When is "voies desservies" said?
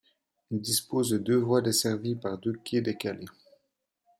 1.37-2.15